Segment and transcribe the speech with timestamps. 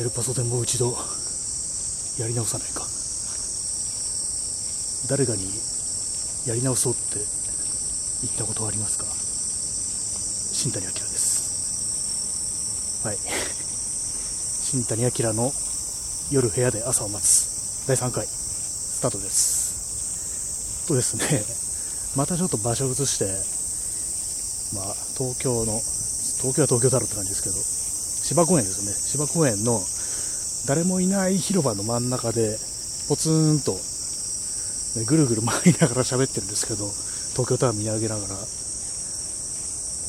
[0.00, 0.96] エルパソでもう一度
[2.18, 2.88] やり直さないか。
[5.10, 5.44] 誰かに
[6.46, 7.20] やり直そうって
[8.22, 9.04] 言ったことはありますか？
[10.56, 11.52] 新谷明です。
[13.04, 13.18] はい。
[13.18, 15.52] 新谷明の
[16.30, 17.84] 夜部屋で朝を待つ。
[17.86, 20.88] 第3回スタートです。
[20.88, 21.44] とですね
[22.16, 23.26] またちょっと場所を移して
[24.74, 25.80] まあ東京の
[26.40, 28.92] 東京は東京だろうって感じですけど芝公園ですよね。
[28.92, 29.82] 芝公園の
[30.66, 32.58] 誰もいない広場の真ん中で
[33.08, 33.72] ポツンと
[34.96, 36.92] ねぐるぐる 回りながら喋ってるんですけど
[37.32, 38.38] 東京タワー見上げながら、う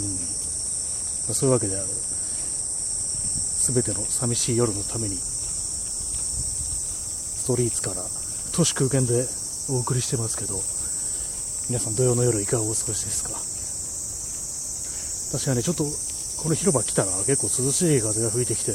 [0.00, 0.18] ん、
[1.34, 1.88] そういうわけである。
[3.60, 5.22] 全ての寂しい夜のためにス
[7.46, 8.02] トリートから
[8.52, 9.28] 都市空間で
[9.68, 10.62] お送りしてますけど
[11.68, 13.30] 皆さん土曜の夜いかがお過ごしですか？
[15.32, 15.84] 確かにねちょっと
[16.38, 18.72] この広場来たら結構涼しい風が吹いてきて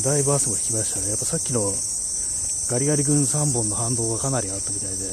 [0.00, 1.10] だいぶ汗も引きましたね。
[1.10, 1.60] やっぱさっきの
[2.70, 5.04] ガリガリ君3本の反動がかなりあったみたいで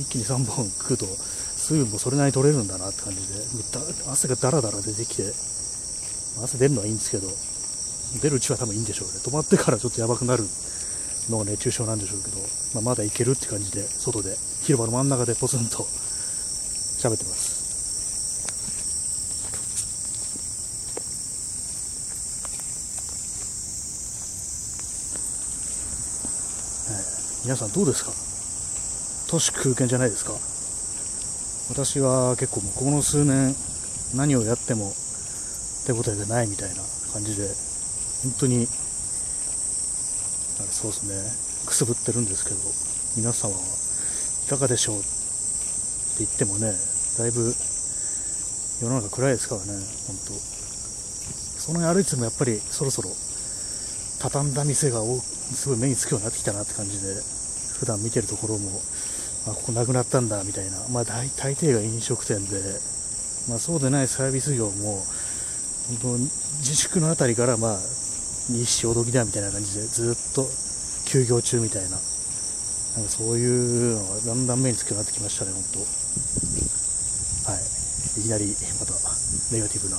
[0.00, 3.44] 一気に3本食うと水分もそれなりに取れるんだなって感じで
[4.08, 5.28] 汗がダラダラ出てきて
[6.42, 7.28] 汗出るのはいいんですけど
[8.22, 9.20] 出るうちは多分いいんでしょうね。
[9.20, 10.44] 止まってからちょっとやばくなる
[11.28, 12.38] のが熱中症なんでしょうけど、
[12.74, 15.86] まあ、まだいけるって感じで外で広場の真ん中でポツンと
[16.98, 17.63] 喋ってます。
[27.44, 28.10] 皆さんどうですか？
[29.28, 30.32] 都市空間じゃないですか？
[31.68, 33.54] 私は結構もうの数年
[34.16, 34.94] 何をやっても
[35.84, 36.80] 手応えがないみたいな
[37.12, 37.44] 感じで
[38.24, 38.64] 本当に
[40.72, 41.20] そうですね
[41.66, 42.56] くすぶってるんですけど
[43.20, 45.08] 皆様はいかがでしょうって
[46.24, 46.72] 言ってもね
[47.18, 47.52] だいぶ
[48.80, 49.66] 世の中暗いですからね
[50.08, 50.32] 本当。
[51.60, 53.10] その辺歩いてもやっぱりそろそろ
[54.22, 55.00] 畳んだ店が
[55.52, 57.33] すごい目につくようになってきたなって感じで
[57.84, 58.70] 普段見てるところも、
[59.46, 62.56] まあ、ここなくなったんだみたいな、まあ、大大抵が飲食店で、
[63.48, 65.04] まあ、そうでないサービス業も
[66.60, 67.78] 自粛の辺りから、まあ、
[68.48, 70.48] 日潮時だみたいな感じでずっと
[71.04, 72.00] 休業中みたいな。
[72.94, 75.64] なんかそういうのがだんだん目につくようになってきましたね、本
[77.44, 77.50] 当。
[77.50, 78.92] はい、いきなりまた
[79.50, 79.98] ネガティブな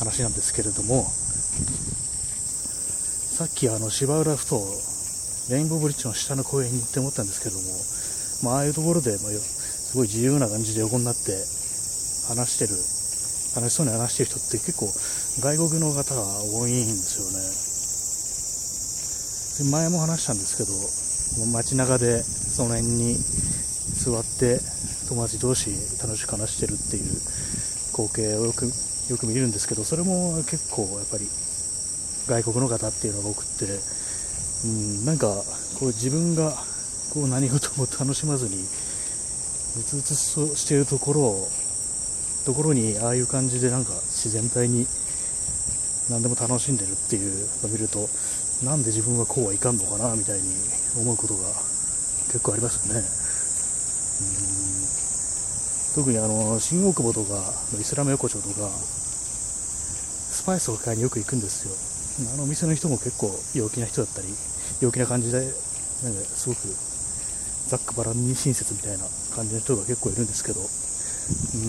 [0.00, 1.06] 話なんですけれども。
[3.40, 4.60] さっきあの芝浦ふと
[5.48, 11.32] レインボーブリッジの下の公園に行って思ったんですけども、まあ、ああいうところで、まあ、すごい自由な感じで横になって
[12.28, 12.76] 話してる
[13.56, 14.92] 楽しそうに話してる人って結構
[15.40, 17.70] 外国の方が多いんですよね。
[19.70, 20.72] 前も話したんですけど
[21.52, 23.16] 街中でその辺に
[23.92, 24.58] 座って
[25.08, 27.20] 友達同士楽しく話してるっていう
[27.92, 28.64] 光景をよく
[29.10, 31.28] よく見るんですけどそれも結構やっぱり
[32.26, 33.66] 外国の方っていうのが多くって
[34.64, 35.28] うん、なんか
[35.78, 36.52] こう自分が
[37.10, 38.62] こう何事も楽しまずに
[39.78, 41.48] うつうつとしているところを
[42.44, 44.86] ところにああいう感じでなんか自然体に
[46.10, 48.08] 何でも楽しんでるっていうのを見ると
[48.64, 50.52] なんで自分はこうはいかんのかなみたいに
[50.98, 51.48] 思うことが
[52.26, 53.00] 結構ありますよね。
[54.44, 54.70] うん
[55.94, 58.70] 特にあの新大久保とかイスラム横丁とか
[60.30, 61.89] スパイスを買いによく行くんですよ。
[62.34, 64.28] あのお店の人も結構陽気な人だったり
[64.80, 65.54] 陽気な感じでなんか
[66.20, 66.66] すごく
[67.68, 69.04] ざっくばらんに親切みたいな
[69.34, 70.64] 感じの人が結構いるんですけど、う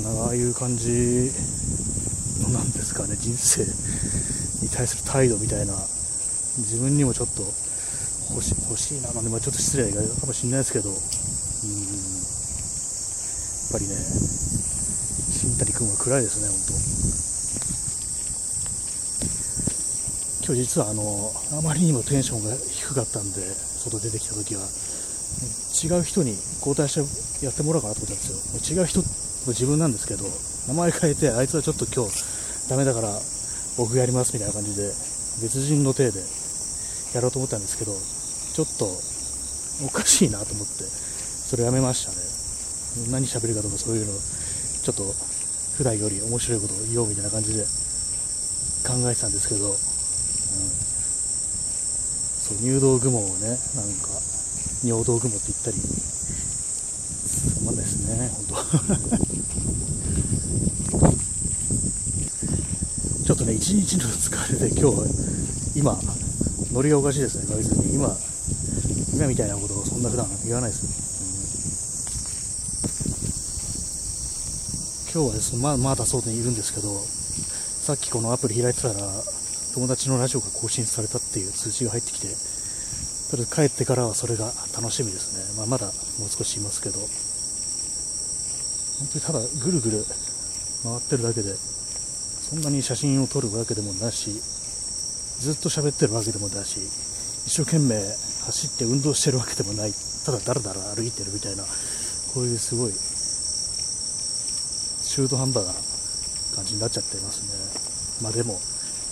[0.01, 1.31] ん、ああいう感じ
[2.41, 3.61] のなんですかね人生
[4.65, 5.73] に対する態度みたいな
[6.57, 7.43] 自分にもちょっと
[8.33, 11.05] 欲し欲しいな、まあ、ちょっと失礼かもしれないですけど、うん、やっ
[13.71, 13.95] ぱりね
[15.31, 16.57] 新谷君は暗いですね本
[16.97, 17.00] 当。
[20.51, 24.67] 今日実はあのあまりにもテンションが低かったんで外出てきた時は。
[25.71, 26.99] 違う人に交代し
[27.39, 28.83] てやってもらおうかなと思ったんですよ。
[28.83, 29.07] 違う人も
[29.47, 30.27] 自分なんですけど
[30.67, 33.07] 名前変えてあいつはちょっと今日ダメだから
[33.77, 34.91] 僕やりますみたいな感じで
[35.41, 36.19] 別人の体で
[37.15, 38.91] やろうと思ったんですけどちょっと
[39.87, 43.07] おかしいなと思ってそれやめましたね。
[43.09, 44.11] 何喋るかとかそういうの
[44.83, 45.15] ちょっと
[45.77, 47.63] 普段より面白いことを言おうみたいな感じで
[48.83, 49.79] 考えてたんですけど
[52.51, 54.09] そう入道雲をねなんか
[54.83, 58.55] 尿道雲って言ったりつまんないですね本当。
[63.23, 64.97] ちょっとね一日の疲れで今日
[65.75, 65.97] 今
[66.73, 67.93] ノリがおかしいですね確実に。
[67.95, 68.17] 今
[69.13, 70.83] 今みたいなことをそんな普段言わないです、
[75.15, 78.95] うん、今日はですねままだ外にいるんですけどさっきこのアプリ開いてたら
[79.73, 82.27] 友達のラジオが更新されたっていう通知が入ってきて、
[83.31, 85.45] とりあえず帰ってからはそれが楽しみですね。
[85.57, 85.87] まあ、まだ
[86.19, 86.99] もう少しいますけど、
[88.99, 90.05] 本当にただぐるぐる
[90.83, 94.41] 回ってるだけで、そんなに写真を撮るわけでもなし、
[95.39, 96.79] ずっと喋ってるわけでもないし、
[97.47, 97.95] 一生懸命
[98.45, 99.93] 走って運動してるわけでもない、
[100.25, 101.63] ただだらだら歩いてるみたいな、
[102.33, 102.93] こういうすごい
[105.07, 105.73] 中途半端な
[106.55, 107.47] 感じになっちゃってますね。
[108.21, 108.59] まあでも、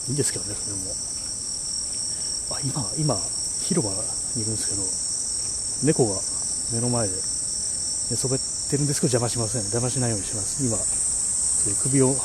[0.09, 0.89] いいんですけどね、それも。
[2.49, 3.21] あ、今、今、
[3.61, 3.93] 広場
[4.35, 4.81] にいるんですけど、
[5.85, 6.19] 猫が
[6.73, 7.13] 目の前で
[8.09, 9.69] 寝そべってるんですけど邪魔しません。
[9.69, 10.65] 邪魔しないようにします。
[10.65, 12.17] 今、そういう首を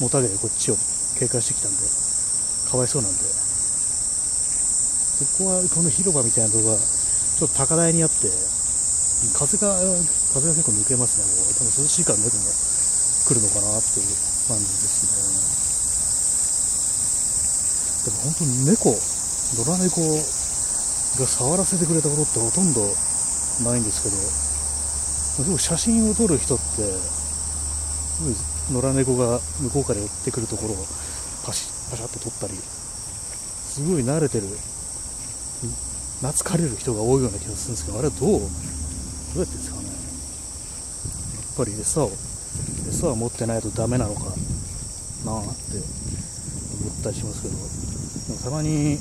[0.00, 0.76] もたげてこっちを
[1.20, 1.84] 警戒してきたんで、
[2.70, 3.20] かわいそうなんで。
[5.36, 8.32] ここは、この広場みたいなとこが、ちょっと高台にあって、
[9.36, 9.76] 風が、
[10.32, 11.24] 風が結構抜けますね。
[11.60, 12.44] 多分涼しいから猫も
[13.28, 14.06] 来るのかなっていう
[14.48, 15.57] 感じですね。
[18.04, 20.00] でも本当に猫、野良猫
[21.18, 22.80] が触らせてくれたことってほとんど
[23.64, 24.16] ないんですけど、
[25.44, 26.64] でも写真を撮る人って、
[28.72, 30.86] 野良猫が向こうから寄ってくるところを
[31.44, 34.46] パシッ、パシャッと撮ったり、すごい慣れてる、
[36.20, 38.40] 懐かれる人が多いような気がするんですけど、あれはどう、どう
[39.38, 39.86] やってですかね？
[39.86, 42.10] やっぱり餌を、
[42.88, 44.38] 餌は持ってないとダメなのかなって
[45.24, 45.42] 思っ
[47.02, 47.54] たりしますけど、
[48.36, 48.98] たまに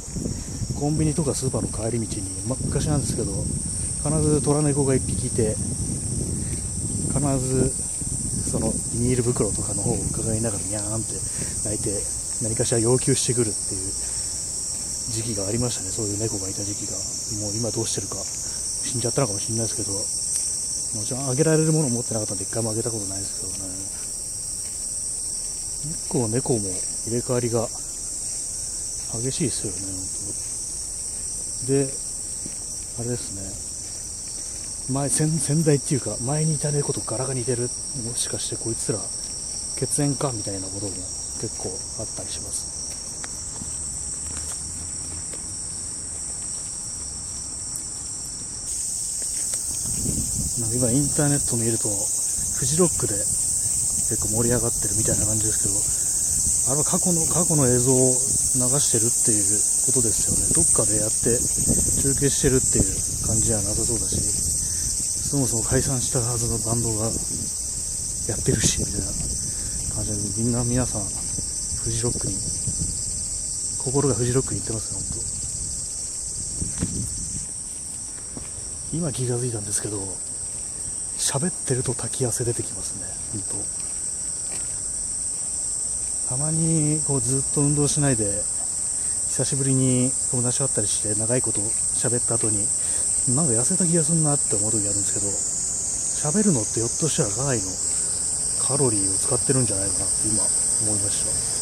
[0.80, 3.34] コンビニとかスーパーの帰り道に、ま、昔なんですけど
[4.04, 5.56] 必ず虎猫が1匹いて
[7.12, 7.70] 必ず
[8.48, 11.14] そのビニール袋とかの方を伺いながらニャーンって
[11.66, 11.92] 泣いて
[12.44, 13.92] 何かしら要求してくるっていう
[15.12, 15.90] 時期がありましたね。
[15.90, 16.96] そういう猫がいた時期が。
[17.42, 23.76] もう今どうしてるか死んじゃったのかもしれないですけどもちろんあげられるものを持ってなかったんで一回もあげたことないですけどね。
[25.92, 26.72] 結構猫も
[27.06, 27.68] 入れ替わりが
[29.13, 30.04] 激しいですよね本
[31.65, 31.89] 当で、
[33.00, 37.69] あれですね、前、先代っていうか、前にいた猫と柄が似てる、
[38.06, 39.00] もしかしてこいつら、
[39.77, 40.92] 血縁かみたいなことも
[41.42, 41.69] 結構
[42.00, 42.77] あったりします。
[50.74, 57.94] 今インターネット見ると、フジロックで結構盛り上がってるみたいな感じですけど、あれは過去の、過去の映像
[58.80, 59.45] してるっていう
[59.86, 60.50] ことですよね。
[60.54, 67.12] どっかでやって中継してるっていう感じじゃなさそうだし、そもそも解散したはずのバンドがや
[68.36, 69.07] ってるし、みたいな
[69.95, 72.33] 感じで、みんな皆さん、フジロックに、
[73.83, 75.07] 心がフジロックに行ってますね、本
[78.92, 78.98] 当。
[78.98, 80.01] 今気が付いたんですけど、
[81.18, 83.77] 喋ってると滝汗出てきますね、本当。
[86.28, 88.26] たまにこうずっと運動しないで
[89.32, 91.62] 久しぶりに友達と会ったりして長いこと
[91.96, 92.68] 喋った後に
[93.32, 95.32] なんか痩せた気がするなって思う時あるんですけど
[96.28, 97.72] 喋るのってひょっとしたらかなりの
[98.60, 101.58] カロリーを使ってるんじゃないかなって今思いました。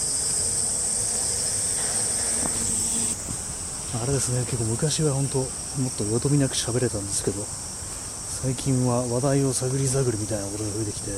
[4.02, 5.46] あれですね結構昔は本当も
[5.90, 11.12] っとよどみなく喋れたんですけど最近は話題を探り探るみたいなことが増えてきて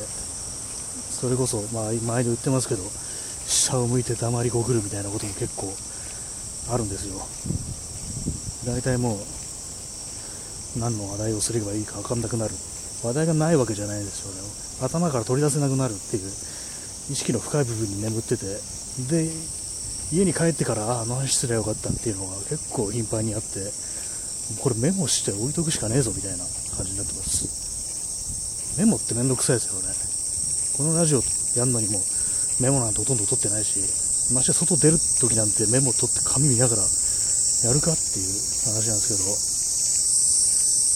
[1.10, 2.84] それこそ、まあ、前に言ってますけど
[3.48, 5.74] 下を向いて黙りこくるみたいなことも結構
[6.74, 7.26] あるんですよ。
[8.66, 9.20] 大体もう
[10.80, 12.54] 何の話題をすればいいか分かんなくなる。
[13.04, 14.42] 話題がないわけじゃないですよね。
[14.86, 16.28] 頭から取り出せなくなるっていう
[17.10, 18.46] 意識の深い部分に眠ってて。
[19.10, 19.30] で
[20.12, 23.72] 家に帰ってからああ何してりゃよかったっていうのが結構頻繁にあって。
[24.64, 26.46] これメモして置いとくしかねえぞみたいな
[26.78, 28.80] 感じになってます。
[28.80, 29.92] メモってめんどくさいですよね。
[30.78, 31.24] このラジオ
[31.60, 32.00] やるのにも
[32.60, 33.80] メモなんてほとんど取ってないし、
[34.34, 38.34] まして外出る時なんてメモ取って紙見ながらやるかっていう
[38.66, 39.30] 話なんですけど、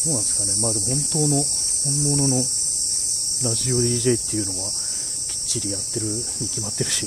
[0.09, 6.05] どうなんですかね、まあでも本当の、本物のラジオ DJ っていうのはきっちりやってる
[6.41, 7.05] に決まってるし、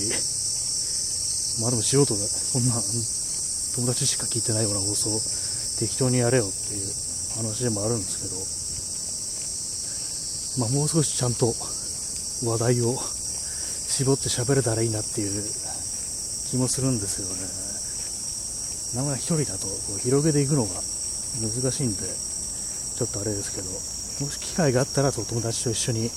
[1.60, 2.22] まあでも素人が、
[2.54, 5.18] こんな友達しか聞いてないような放送
[5.78, 6.86] 適当にやれよっていう
[7.42, 8.38] 話でもあるんですけど、
[10.62, 11.54] まあもう少しちゃんと
[12.46, 12.94] 話題を
[13.88, 15.44] 絞って喋れたらいいなっていう
[16.50, 17.64] 気もするんですよね。
[18.94, 20.70] なかなか1人だとこう広げていくのが
[21.40, 26.10] 難しいんで、ちょっとあれですけど、もし機会があったらと友達と一緒に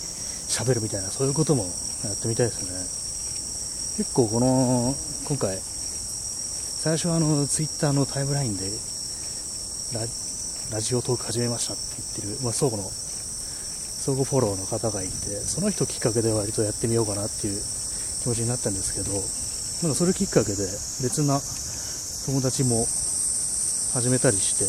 [0.47, 1.65] 喋るみたいな、そういうことも
[2.05, 3.07] やってみたいですね。
[3.97, 4.95] 結構この、
[5.25, 5.59] 今回、
[6.79, 8.69] 最初はあの、ツイッターのタイムラインで
[9.93, 10.01] ラ、
[10.71, 11.81] ラジオトーク始めましたって
[12.21, 12.91] 言ってる、まあ、相互の
[14.07, 15.11] 相互フォローの方がいて、
[15.43, 17.59] その人きっかけで割とやってみようかなっていう
[18.23, 19.11] 気持ちになったんですけど、
[19.83, 20.63] なんかそれきっかけで
[21.03, 21.43] 別な
[22.31, 22.87] 友達も
[23.91, 24.63] 始めたりして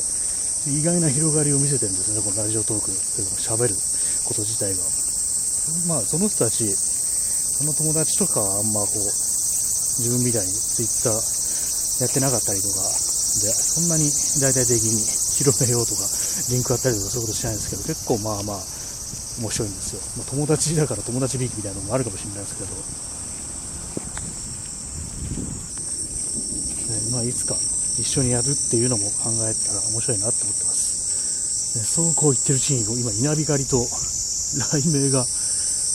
[0.74, 3.78] 意外な広がりを見せてるんですねこのラジオトークしゃべる
[4.26, 4.82] こと自体が。
[5.86, 9.06] まあその人たちその友達とかはあんまこう
[10.02, 11.14] 自分みたいにツイッター
[12.02, 14.02] やってなかったりとかでそんなに
[14.42, 14.98] 大々的に
[15.38, 16.02] 広めようとか
[16.50, 18.77] リンクあったりとかそういうことしないんですけど結構まあまあ
[19.40, 22.74] 面白いんですよ、まあ、友達だから友達ビーキみたいなのもあるかもしれないですけど、
[26.94, 27.54] ねまあ、いつか
[27.98, 33.86] 一緒にやるっていうのも考えたら面白いなって思ってます、でそうこう言ってるうちに今稲光と
[34.70, 35.26] 雷鳴が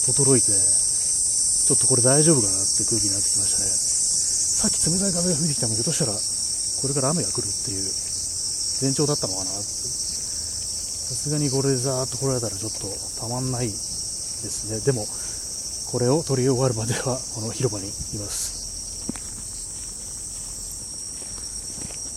[0.08, 3.72] 轟いてちょっとこれ大丈夫かなって空気になってきましたね。
[3.72, 7.88] さっき冷たい風が吹いてきたのでひょっとしたらこれから雨が来るっていう
[8.84, 9.52] 前兆だったのかな
[11.04, 12.88] さすがにこれでザーッと来られたらちょっと
[13.20, 14.80] たまんないですね。
[14.80, 15.06] でも
[15.92, 18.64] これを取り終わるまではこの広場にいます。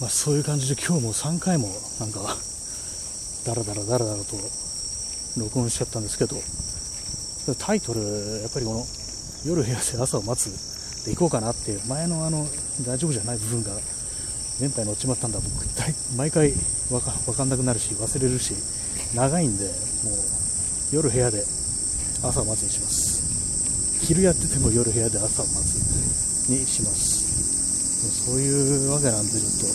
[0.00, 2.20] まあ、そういう感じで今日も3回もなんか
[3.44, 4.36] ダラダラダラダラと
[5.36, 6.36] 録音しちゃったんですけど
[7.58, 8.00] タイトル
[8.42, 8.86] やっぱりこの
[9.44, 12.46] 夜部屋で朝を待つで行こうかなっていう前のあの
[12.86, 13.72] 大丈夫じゃない部分が
[14.60, 15.40] 連敗乗っちまったんだ。
[15.40, 15.66] 僕
[16.16, 16.52] 毎回
[16.90, 18.54] わか分かんなくなるし忘れるし
[19.14, 19.64] 長いんで
[20.04, 20.14] もう
[20.92, 21.44] 夜部屋で
[22.22, 23.22] 朝待つにします。
[24.06, 27.24] 昼やってても夜部屋で朝を待つにします。
[28.26, 29.66] そういうわけなんでちょっと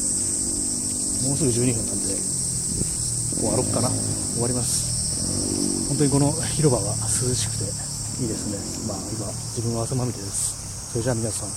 [1.27, 3.89] もうすぐ12分なんで終わろっかな。
[3.89, 5.89] 終わります。
[5.89, 7.65] 本当にこの広場が涼しくて
[8.21, 8.57] いいですね。
[8.87, 10.91] まあ今自分は汗まみれです。
[10.91, 11.49] それじゃあ皆さん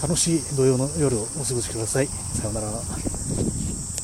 [0.00, 2.06] 楽しい土曜の夜をお過ごしください。
[2.06, 2.70] さようなら。